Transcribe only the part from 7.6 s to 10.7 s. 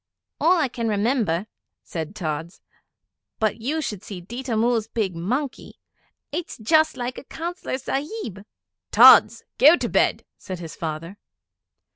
Sahib.' 'Tods! Go to bed!' said